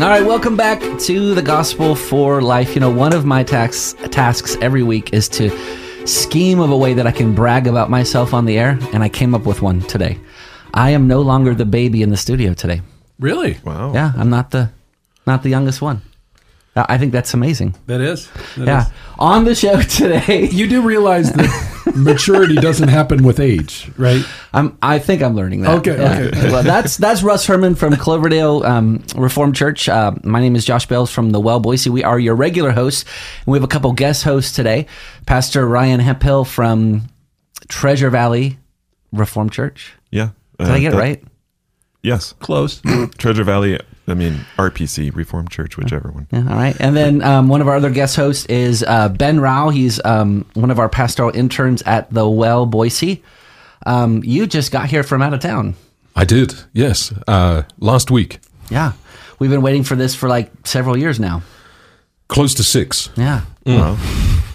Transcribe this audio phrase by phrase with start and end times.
[0.00, 2.76] All right, welcome back to the Gospel for Life.
[2.76, 5.50] You know, one of my tax, tasks every week is to
[6.06, 9.08] scheme of a way that I can brag about myself on the air, and I
[9.08, 10.16] came up with one today.
[10.72, 12.80] I am no longer the baby in the studio today.
[13.18, 13.58] Really?
[13.64, 13.92] Wow.
[13.92, 14.70] Yeah, I'm not the
[15.26, 16.00] not the youngest one.
[16.78, 17.74] I I think that's amazing.
[17.86, 18.28] That is.
[18.56, 18.86] That Yeah.
[18.86, 18.92] is.
[19.18, 24.24] On the show today, You do realize that maturity doesn't happen with age, right?
[24.52, 25.78] I'm, I think I'm learning that.
[25.78, 26.28] Okay, Yeah.
[26.38, 26.50] okay.
[26.52, 29.88] well, that's that's Russ Herman from Cloverdale um, Reformed Church.
[29.88, 31.90] Uh, my name is Josh Bales from the Well Boise.
[31.90, 33.04] We are your regular hosts,
[33.44, 34.86] and we have a couple guest hosts today.
[35.26, 37.08] Pastor Ryan Hemphill from
[37.68, 38.58] Treasure Valley
[39.12, 39.94] Reformed Church.
[40.10, 40.30] Yeah.
[40.58, 41.22] Did I get it right?
[42.02, 42.32] Yes.
[42.40, 42.80] Close.
[43.18, 46.26] Treasure Valley, I mean, RPC, Reformed Church, whichever one.
[46.30, 46.76] Yeah, all right.
[46.80, 49.68] And then um, one of our other guest hosts is uh, Ben Rao.
[49.70, 53.22] He's um, one of our pastoral interns at the Well Boise.
[53.86, 55.74] Um, you just got here from out of town.
[56.16, 57.12] I did, yes.
[57.26, 58.92] Uh, last week, Yeah.
[59.38, 61.42] We've been waiting for this for like several years now.
[62.26, 63.08] close to six.
[63.16, 63.42] Yeah.
[63.64, 63.96] Wow.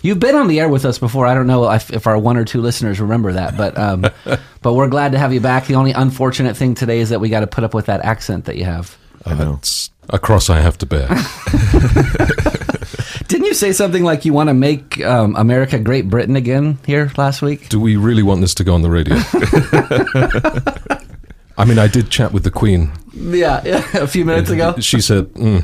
[0.04, 1.26] You've been on the air with us before.
[1.26, 4.02] I don't know if, if our one or two listeners remember that, but um,
[4.62, 5.66] but we're glad to have you back.
[5.66, 8.44] The only unfortunate thing today is that we got to put up with that accent
[8.46, 8.98] that you have.
[9.26, 9.54] I know.
[9.54, 11.08] It's a cross I have to bear.
[13.30, 17.10] Didn't you say something like you want to make um, America Great Britain again here
[17.16, 17.70] last week?
[17.70, 19.16] Do we really want this to go on the radio?
[21.58, 22.92] I mean, I did chat with the Queen.
[23.14, 24.76] Yeah, yeah a few minutes ago.
[24.80, 25.64] She said, mm,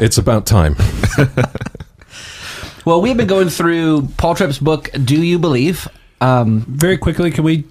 [0.00, 0.76] it's about time.
[2.84, 5.88] Well, we've been going through Paul Tripp's book, Do You Believe?
[6.20, 7.64] Um, Very quickly, can we?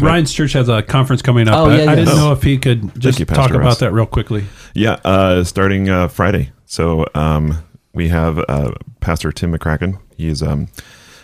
[0.00, 1.54] Ryan's church has a conference coming up.
[1.54, 2.16] Oh, I, yeah, I didn't yes.
[2.16, 3.78] know if he could just you, talk Pastor about Russ.
[3.78, 4.44] that real quickly.
[4.74, 4.98] Yeah.
[5.04, 6.50] Uh, starting uh, Friday.
[6.66, 7.62] So um,
[7.92, 10.00] we have uh, Pastor Tim McCracken.
[10.16, 10.66] He's um,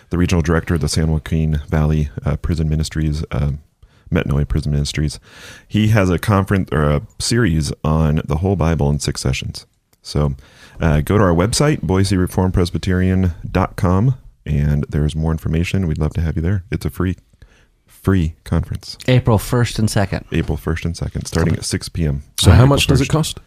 [0.09, 3.51] the regional director of the San Joaquin Valley uh, Prison Ministries, uh,
[4.09, 5.19] Metanoia Prison Ministries.
[5.67, 9.65] He has a conference or a series on the whole Bible in six sessions.
[10.01, 10.33] So
[10.81, 14.15] uh, go to our website, boisereformpresbyterian.com,
[14.45, 15.87] and there's more information.
[15.87, 16.63] We'd love to have you there.
[16.71, 17.15] It's a free,
[17.85, 18.97] free conference.
[19.07, 20.25] April 1st and 2nd.
[20.31, 22.23] April 1st and 2nd, starting at 6 p.m.
[22.39, 23.39] So, how April much does it cost?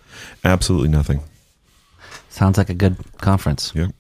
[0.45, 1.21] Absolutely nothing.
[2.31, 3.73] Sounds like a good conference.
[3.75, 3.91] Yep.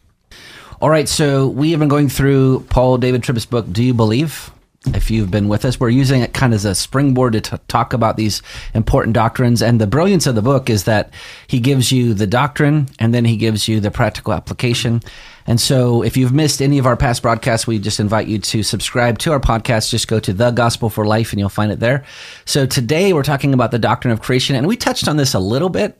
[0.80, 4.50] All right, so we have been going through Paul David Tripp's book, Do You Believe?
[4.86, 7.56] If you've been with us, we're using it kind of as a springboard to t-
[7.68, 8.42] talk about these
[8.74, 9.62] important doctrines.
[9.62, 11.10] And the brilliance of the book is that
[11.46, 15.00] he gives you the doctrine and then he gives you the practical application.
[15.46, 18.62] And so if you've missed any of our past broadcasts, we just invite you to
[18.62, 19.88] subscribe to our podcast.
[19.88, 22.04] Just go to The Gospel for Life and you'll find it there.
[22.44, 24.54] So today we're talking about the doctrine of creation.
[24.54, 25.98] And we touched on this a little bit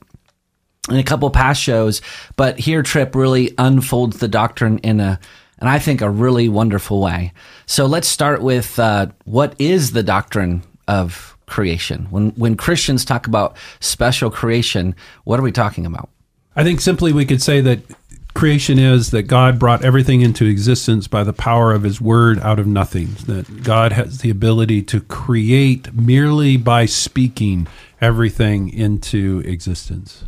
[0.89, 2.03] in a couple past shows,
[2.35, 5.19] but here Tripp really unfolds the doctrine in a,
[5.59, 7.33] and I think a really wonderful way.
[7.65, 12.07] So let's start with uh, what is the doctrine of creation?
[12.09, 16.09] When when Christians talk about special creation, what are we talking about?
[16.55, 17.79] I think simply we could say that
[18.33, 22.59] creation is that God brought everything into existence by the power of His Word out
[22.59, 23.15] of nothing.
[23.25, 27.67] That God has the ability to create merely by speaking
[28.01, 30.25] everything into existence.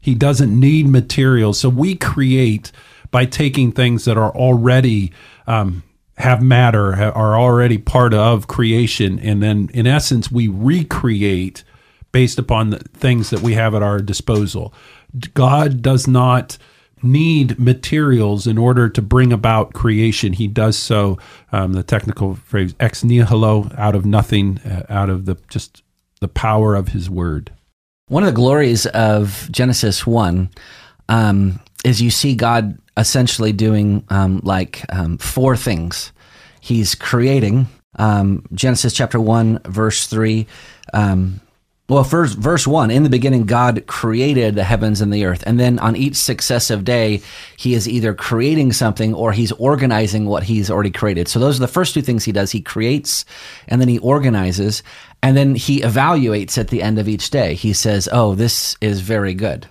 [0.00, 1.58] He doesn't need materials.
[1.58, 2.70] So we create
[3.16, 5.10] by taking things that are already
[5.46, 5.82] um,
[6.18, 11.64] have matter, are already part of creation, and then in essence we recreate
[12.12, 14.74] based upon the things that we have at our disposal.
[15.32, 16.58] God does not
[17.02, 20.34] need materials in order to bring about creation.
[20.34, 21.16] He does so,
[21.52, 25.82] um, the technical phrase, ex nihilo, out of nothing, uh, out of the just
[26.20, 27.50] the power of His Word.
[28.08, 30.50] One of the glories of Genesis 1
[31.08, 36.10] um, is you see God essentially doing um, like um, four things.
[36.60, 40.48] He's creating, um, Genesis chapter 1, verse 3.
[40.92, 41.40] Um,
[41.88, 45.44] well, first, verse 1 In the beginning, God created the heavens and the earth.
[45.46, 47.22] And then on each successive day,
[47.56, 51.28] he is either creating something or he's organizing what he's already created.
[51.28, 52.50] So those are the first two things he does.
[52.50, 53.24] He creates
[53.68, 54.82] and then he organizes
[55.22, 57.54] and then he evaluates at the end of each day.
[57.54, 59.68] He says, Oh, this is very good.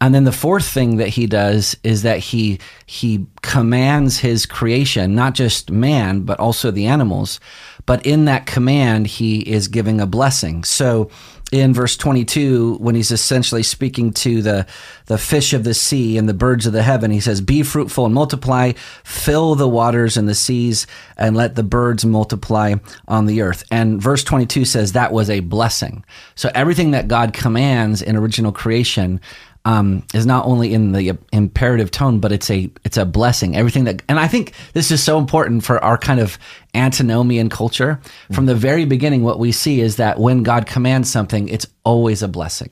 [0.00, 5.14] And then the fourth thing that he does is that he he commands his creation,
[5.14, 7.38] not just man, but also the animals.
[7.84, 10.64] But in that command, he is giving a blessing.
[10.64, 11.10] So
[11.52, 14.66] in verse 22 when he's essentially speaking to the
[15.06, 18.06] the fish of the sea and the birds of the heaven he says be fruitful
[18.06, 20.86] and multiply fill the waters and the seas
[21.16, 22.74] and let the birds multiply
[23.08, 26.04] on the earth and verse 22 says that was a blessing
[26.36, 29.20] so everything that god commands in original creation
[29.64, 33.56] um, is not only in the imperative tone, but it's a it's a blessing.
[33.56, 36.38] Everything that, and I think this is so important for our kind of
[36.74, 38.00] antinomian culture.
[38.32, 42.22] From the very beginning, what we see is that when God commands something, it's always
[42.22, 42.70] a blessing.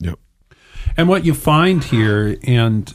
[0.00, 0.18] Yep.
[0.96, 2.92] And what you find here, and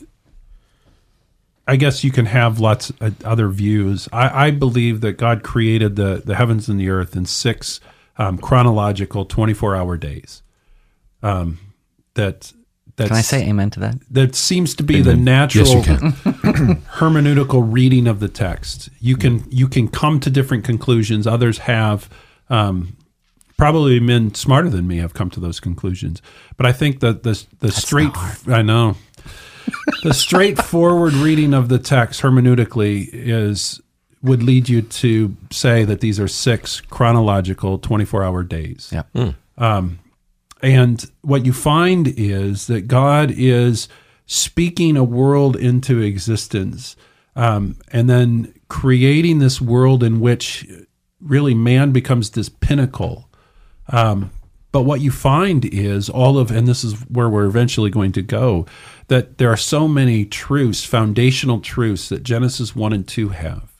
[1.66, 4.08] I guess you can have lots of other views.
[4.12, 7.80] I, I believe that God created the, the heavens and the earth in six
[8.18, 10.42] um, chronological 24 hour days.
[11.22, 11.58] Um,
[12.14, 12.52] that
[12.96, 13.94] that's, Can I say amen to that?
[14.10, 15.86] that seems to be the natural Yes,
[16.96, 18.90] hermeneutical reading of the text.
[19.00, 21.26] You can you can come to different conclusions.
[21.26, 22.08] Others have
[22.50, 22.96] um,
[23.56, 26.20] probably men smarter than me have come to those conclusions.
[26.56, 28.10] But I think that the the straight
[28.46, 28.96] I know
[30.02, 33.80] the straightforward reading of the text hermeneutically is
[34.22, 38.92] would lead you to say that these are six chronological 24 hour days.
[38.92, 39.32] Yeah.
[40.62, 43.88] And what you find is that God is
[44.26, 46.96] speaking a world into existence
[47.34, 50.66] um, and then creating this world in which
[51.20, 53.28] really man becomes this pinnacle.
[53.88, 54.30] Um,
[54.70, 58.22] but what you find is all of, and this is where we're eventually going to
[58.22, 58.64] go,
[59.08, 63.72] that there are so many truths, foundational truths that Genesis 1 and 2 have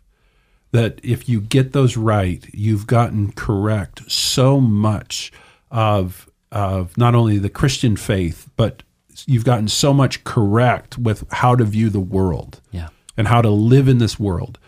[0.72, 5.30] that if you get those right, you've gotten correct so much
[5.70, 8.82] of of not only the Christian faith, but
[9.26, 12.88] you've gotten so much correct with how to view the world Yeah.
[13.16, 14.58] and how to live in this world.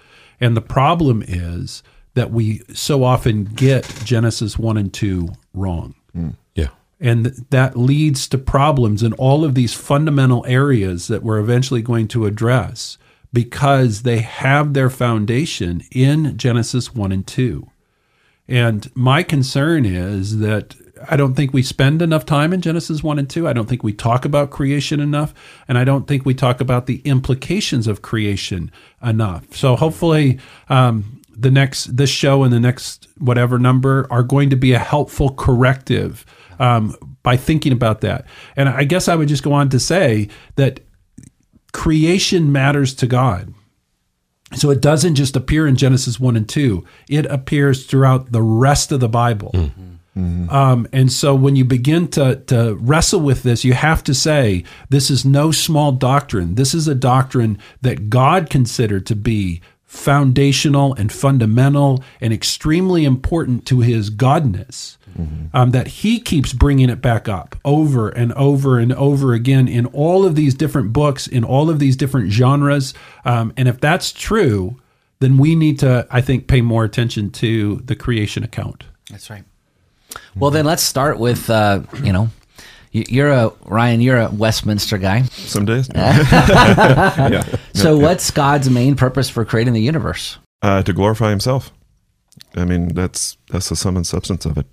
[0.40, 1.82] And the problem is
[2.14, 5.94] that we so often get Genesis 1 and 2 wrong.
[6.12, 6.30] Hmm.
[6.54, 6.68] Yeah.
[7.00, 12.08] And that leads to problems in all of these fundamental areas that we're eventually going
[12.08, 12.98] to address
[13.32, 17.68] because they have their foundation in Genesis 1 and 2.
[18.46, 20.76] And my concern is that
[21.08, 23.48] I don't think we spend enough time in Genesis 1 and 2.
[23.48, 25.34] I don't think we talk about creation enough.
[25.68, 28.70] And I don't think we talk about the implications of creation
[29.02, 29.54] enough.
[29.54, 34.56] So hopefully, um, the next, this show and the next whatever number are going to
[34.56, 36.24] be a helpful corrective
[36.58, 38.26] um, by thinking about that.
[38.56, 40.80] And I guess I would just go on to say that
[41.72, 43.52] creation matters to God.
[44.54, 48.92] So it doesn't just appear in Genesis 1 and 2, it appears throughout the rest
[48.92, 49.50] of the Bible.
[50.16, 54.64] Um, and so when you begin to, to wrestle with this, you have to say,
[54.88, 56.54] this is no small doctrine.
[56.54, 63.66] This is a doctrine that God considered to be foundational and fundamental and extremely important
[63.66, 64.96] to his godness.
[65.52, 69.86] Um, that he keeps bringing it back up over and over and over again in
[69.86, 72.94] all of these different books, in all of these different genres.
[73.24, 74.80] Um, and if that's true,
[75.20, 78.82] then we need to, I think, pay more attention to the creation account.
[79.08, 79.44] That's right.
[80.36, 82.28] Well, then let's start with uh, you know,
[82.92, 84.00] you- you're a Ryan.
[84.00, 85.22] You're a Westminster guy.
[85.24, 85.88] Some days.
[85.94, 87.44] yeah.
[87.74, 90.38] So, what's God's main purpose for creating the universe?
[90.62, 91.72] Uh, to glorify himself.
[92.56, 94.66] I mean, that's that's the sum and substance of it.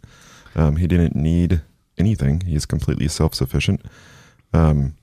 [0.56, 1.62] Um, he didn't need
[1.98, 2.42] anything.
[2.42, 3.82] He's completely self sufficient
[4.54, 4.96] um,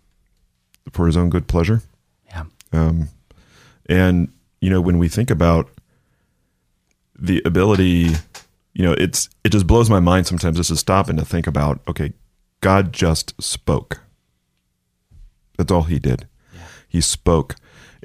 [0.93, 1.83] for his own good pleasure.
[2.29, 2.45] Yeah.
[2.73, 3.09] Um,
[3.87, 4.29] and
[4.61, 5.69] you know, when we think about
[7.19, 8.15] the ability,
[8.75, 11.47] you know, it's it just blows my mind sometimes just to stop and to think
[11.47, 12.13] about, okay,
[12.61, 14.01] God just spoke.
[15.57, 16.29] That's all he did.
[16.89, 17.57] He spoke.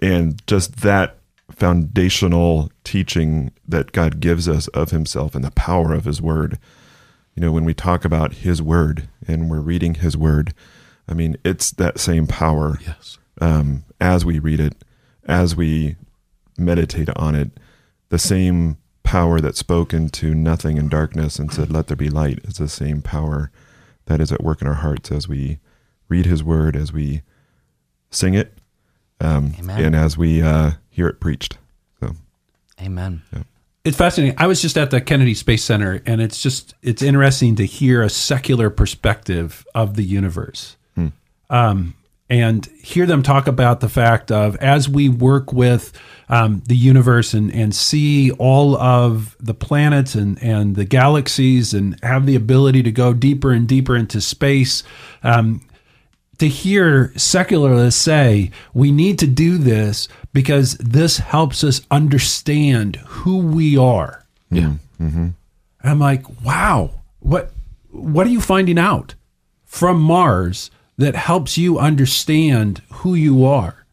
[0.02, 1.18] And just that
[1.52, 6.58] foundational teaching that God gives us of himself and the power of his word.
[7.36, 10.54] You know, when we talk about his word and we're reading his word,
[11.08, 13.18] I mean, it's that same power Yes.
[13.42, 14.84] um, as we read it,
[15.26, 15.96] as we
[16.58, 17.52] meditate on it,
[18.10, 22.40] the same power that spoke into nothing and darkness and said, Let there be light,
[22.44, 23.52] is the same power
[24.06, 25.60] that is at work in our hearts as we
[26.10, 27.22] read His Word, as we
[28.12, 28.58] sing it,
[29.20, 31.58] um, and as we uh, hear it preached.
[32.00, 32.16] So,
[32.82, 33.22] Amen.
[33.84, 34.36] It's fascinating.
[34.40, 38.02] I was just at the Kennedy Space Center, and it's just it's interesting to hear
[38.02, 40.78] a secular perspective of the universe,
[41.50, 41.94] um,
[42.34, 45.94] and hear them talk about the fact of as we work with
[46.30, 52.00] um, the universe and and see all of the planets and and the galaxies and
[52.02, 54.84] have the ability to go deeper and deeper into space.
[55.22, 55.62] Um,
[56.40, 63.38] to hear secularists say we need to do this because this helps us understand who
[63.38, 64.26] we are.
[64.50, 64.74] Yeah.
[65.84, 67.52] And I'm like, wow, what
[67.92, 69.14] what are you finding out
[69.66, 73.86] from Mars that helps you understand who you are?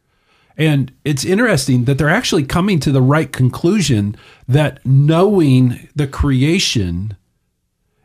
[0.56, 4.14] And it's interesting that they're actually coming to the right conclusion
[4.46, 7.16] that knowing the creation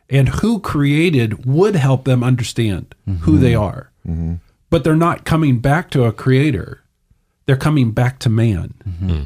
[0.08, 3.40] and who created would help them understand who mm-hmm.
[3.40, 3.90] they are.
[4.08, 4.34] Mm-hmm.
[4.70, 6.82] But they're not coming back to a creator.
[7.44, 8.74] They're coming back to man.
[8.88, 9.08] Mm-hmm.
[9.08, 9.22] Hmm.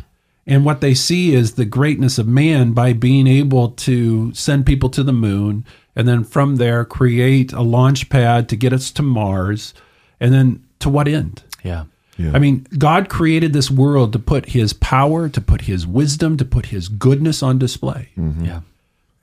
[0.46, 4.88] And what they see is the greatness of man by being able to send people
[4.90, 5.64] to the moon
[5.97, 9.75] and then from there create a launch pad to get us to Mars
[10.20, 11.42] And then to what end?
[11.64, 11.85] Yeah.
[12.18, 12.32] Yeah.
[12.35, 16.44] I mean, God created this world to put his power, to put his wisdom, to
[16.44, 18.11] put his goodness on display.
[18.18, 18.44] Mm-hmm.
[18.44, 18.61] Yeah.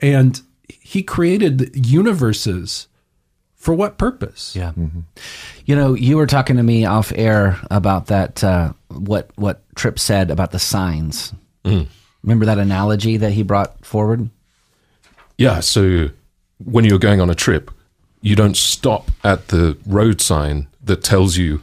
[0.02, 2.88] And he created the universes
[3.56, 4.56] for what purpose?
[4.56, 4.72] Yeah.
[4.72, 5.02] Mm-hmm.
[5.66, 10.00] You know, you were talking to me off air about that, uh, what, what Tripp
[10.00, 11.34] said about the signs.
[11.64, 11.88] Mm.
[12.24, 14.30] Remember that analogy that he brought forward?
[15.38, 16.10] Yeah, so
[16.64, 17.72] when you're going on a trip,
[18.22, 21.62] you don't stop at the road sign that tells you,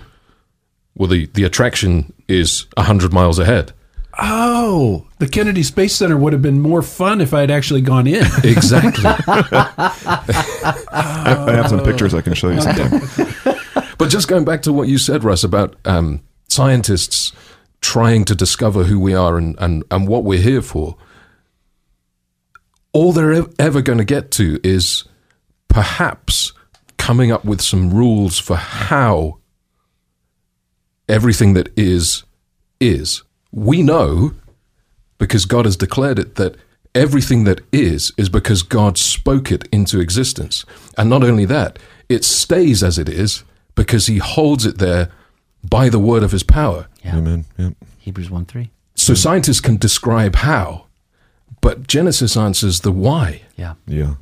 [0.95, 3.73] well, the, the attraction is 100 miles ahead.
[4.21, 8.07] Oh, the Kennedy Space Center would have been more fun if I had actually gone
[8.07, 8.25] in.
[8.45, 9.05] Exactly.
[9.05, 9.85] I,
[11.49, 13.01] I have some pictures I can show you sometime.
[13.99, 17.33] but just going back to what you said, Russ, about um, scientists
[17.81, 20.97] trying to discover who we are and, and, and what we're here for,
[22.95, 25.05] all they're ever going to get to is
[25.69, 26.53] perhaps
[26.97, 29.39] coming up with some rules for how
[31.09, 32.25] everything that is
[32.81, 33.23] is.
[33.53, 34.33] We know
[35.19, 36.57] because God has declared it that
[36.95, 40.65] everything that is is because God spoke it into existence.
[40.97, 45.11] And not only that, it stays as it is because he holds it there
[45.69, 46.87] by the word of his power.
[47.05, 47.19] Yeah.
[47.19, 47.45] Amen.
[47.59, 47.75] Yep.
[47.99, 48.71] Hebrews 1 3.
[48.95, 50.87] So scientists can describe how,
[51.61, 53.43] but Genesis answers the why.
[53.57, 53.75] Yeah.
[53.87, 54.15] Yeah.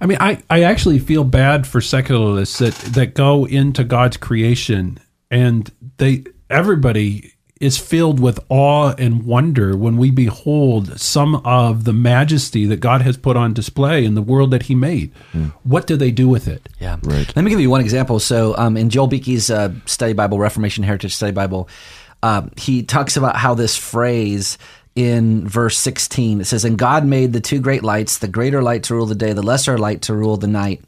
[0.00, 4.98] I mean, I, I actually feel bad for secularists that, that go into God's creation
[5.30, 11.92] and they everybody is filled with awe and wonder when we behold some of the
[11.92, 15.12] majesty that God has put on display in the world that He made.
[15.64, 16.68] What do they do with it?
[16.78, 16.98] Yeah.
[17.02, 17.34] Right.
[17.34, 18.20] Let me give you one example.
[18.20, 21.68] So, um, in Joel Beeke's uh, study Bible, Reformation Heritage Study Bible,
[22.22, 24.58] uh, he talks about how this phrase
[24.98, 28.82] in verse 16 it says, And God made the two great lights, the greater light
[28.84, 30.82] to rule the day, the lesser light to rule the night,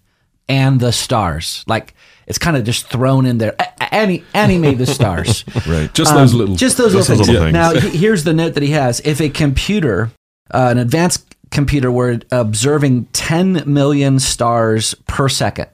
[0.49, 1.64] and the stars.
[1.69, 1.95] Like,
[2.26, 3.55] it's kind of just thrown in there.
[3.93, 5.45] And he, and he made the stars.
[5.67, 5.93] Right.
[5.95, 7.52] Just those little Um, Just those Just little those things.
[7.55, 7.85] little things.
[7.85, 8.99] Now, here's the note that he has.
[9.05, 10.11] If a computer,
[10.52, 15.69] uh, an advanced computer, were observing 10 million stars per second,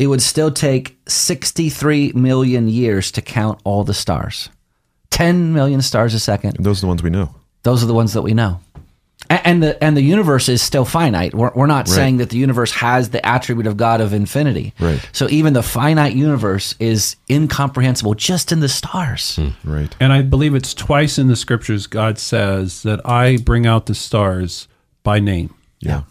[0.00, 4.48] it would still take 63 million years to count all the stars.
[5.10, 6.56] 10 million stars a second.
[6.56, 7.34] And those are the ones we know.
[7.62, 8.60] Those are the ones that we know.
[9.30, 11.32] And the and the universe is still finite.
[11.32, 14.74] We're, we're not saying that the universe has the attribute of God of infinity.
[14.78, 15.00] Right.
[15.12, 19.36] So even the finite universe is incomprehensible just in the stars.
[19.36, 19.94] Hmm, right.
[20.00, 23.94] And I believe it's twice in the scriptures God says that I bring out the
[23.94, 24.68] stars
[25.02, 25.54] by name.
[25.80, 26.02] Yeah.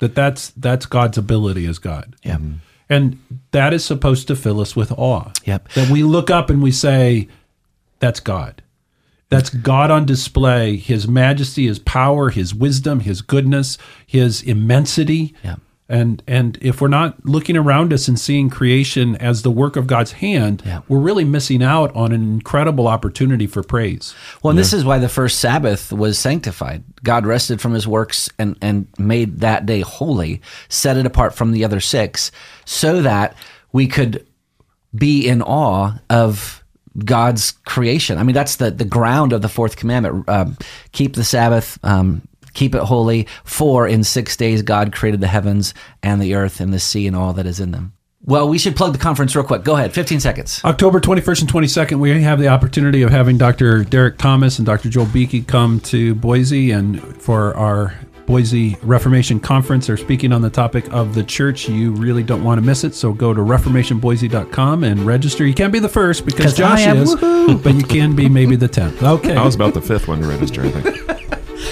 [0.00, 2.16] That that's that's God's ability as God.
[2.22, 2.36] Yeah.
[2.36, 2.54] Mm-hmm.
[2.88, 3.18] And
[3.52, 5.32] that is supposed to fill us with awe.
[5.44, 5.70] Yep.
[5.70, 7.28] That we look up and we say,
[7.98, 8.62] that's God.
[9.28, 15.34] That's God on display, his majesty, his power, his wisdom, his goodness, his immensity.
[15.42, 15.56] Yeah.
[15.88, 19.86] And and if we're not looking around us and seeing creation as the work of
[19.86, 20.80] God's hand, Yeah.
[20.88, 24.12] we're really missing out on an incredible opportunity for praise.
[24.42, 26.82] Well, and this is why the first Sabbath was sanctified.
[27.04, 31.52] God rested from his works and, and made that day holy, set it apart from
[31.52, 32.32] the other six,
[32.64, 33.36] so that
[33.72, 34.26] we could
[34.92, 36.64] be in awe of
[37.04, 38.18] God's creation.
[38.18, 40.28] I mean, that's the, the ground of the fourth commandment.
[40.28, 40.56] Um,
[40.92, 43.26] keep the Sabbath, um, keep it holy.
[43.44, 47.16] For in six days God created the heavens and the earth and the sea and
[47.16, 47.92] all that is in them.
[48.26, 49.62] Well, we should plug the conference real quick.
[49.62, 50.60] Go ahead, 15 seconds.
[50.64, 53.84] October 21st and 22nd, we have the opportunity of having Dr.
[53.84, 54.88] Derek Thomas and Dr.
[54.88, 57.94] Joel Beeke come to Boise and for our
[58.26, 59.86] Boise Reformation Conference.
[59.86, 61.68] They're speaking on the topic of the church.
[61.68, 65.46] You really don't want to miss it, so go to reformationboise.com and register.
[65.46, 66.96] You can't be the first because I Josh am.
[66.98, 69.02] is, but you can be maybe the 10th.
[69.02, 69.36] Okay.
[69.36, 71.02] I was about the fifth one to register, I think.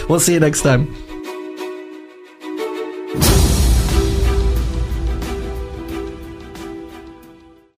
[0.08, 0.94] We'll see you next time.